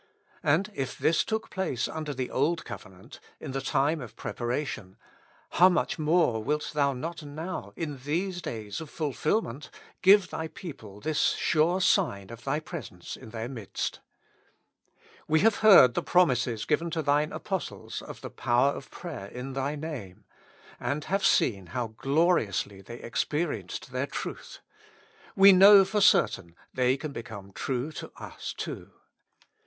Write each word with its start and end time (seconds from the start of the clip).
And 0.41 0.71
if 0.73 0.97
this 0.97 1.23
took 1.23 1.51
place 1.51 1.87
under 1.87 2.11
the 2.11 2.31
Old 2.31 2.65
Covenant, 2.65 3.19
in 3.39 3.51
the 3.51 3.61
time 3.61 4.01
of 4.01 4.15
preparation, 4.15 4.97
how 5.51 5.69
much 5.69 5.99
more 5.99 6.43
wilt 6.43 6.71
Thou 6.73 6.93
not 6.93 7.21
now, 7.21 7.71
in 7.75 7.99
these 7.99 8.41
days 8.41 8.81
of 8.81 8.89
fulfilment, 8.89 9.69
give 10.01 10.31
Thy 10.31 10.47
people 10.47 10.99
this 11.01 11.33
sure 11.33 11.79
sign 11.81 12.31
of 12.31 12.43
Thy 12.45 12.59
presence 12.59 13.15
in 13.15 13.29
their 13.29 13.47
midst. 13.47 13.99
We 15.27 15.41
have 15.41 15.57
heard 15.57 15.93
the 15.93 16.01
promises 16.01 16.65
given 16.65 16.89
to 16.89 17.03
Thine 17.03 17.31
apostles 17.31 18.01
of 18.01 18.21
the 18.21 18.31
power 18.31 18.71
of 18.71 18.89
praj^er 18.89 19.31
in 19.31 19.53
Thy 19.53 19.75
name, 19.75 20.25
and 20.79 21.03
have 21.03 21.23
seen 21.23 21.67
how 21.77 21.89
gloriously 21.99 22.77
II 22.77 22.77
With 22.79 22.85
Christ 22.87 22.87
in 22.87 22.87
the 22.87 22.87
School 22.87 22.87
of 22.87 22.87
Prayer. 22.87 22.97
they 22.97 23.07
experienced 23.45 23.91
their 23.91 24.07
truth; 24.07 24.59
we 25.35 25.51
know 25.53 25.85
for 25.85 26.01
certain, 26.01 26.55
they 26.73 26.97
can 26.97 27.11
become 27.11 27.51
true 27.53 27.91
to 27.91 28.11
us 28.17 28.55
too. 28.57 28.89